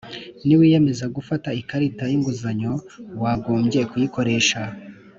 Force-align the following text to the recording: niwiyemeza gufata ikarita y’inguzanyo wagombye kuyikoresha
niwiyemeza 0.45 1.05
gufata 1.15 1.49
ikarita 1.61 2.03
y’inguzanyo 2.11 2.71
wagombye 3.21 3.79
kuyikoresha 3.89 4.61